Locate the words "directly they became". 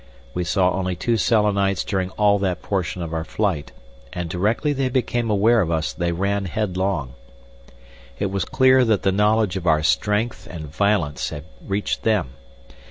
4.31-5.29